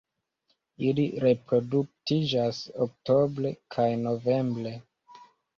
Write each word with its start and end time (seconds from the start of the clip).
Ili 0.91 1.03
reproduktiĝas 1.25 2.63
oktobre 2.87 3.55
kaj 3.77 3.89
novembre. 4.09 4.77